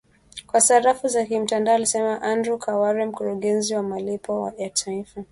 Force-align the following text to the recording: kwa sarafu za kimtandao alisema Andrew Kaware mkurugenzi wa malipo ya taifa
kwa 0.47 0.61
sarafu 0.61 1.07
za 1.07 1.25
kimtandao 1.25 1.75
alisema 1.75 2.21
Andrew 2.21 2.57
Kaware 2.57 3.05
mkurugenzi 3.05 3.75
wa 3.75 3.83
malipo 3.83 4.53
ya 4.57 4.69
taifa 4.69 5.23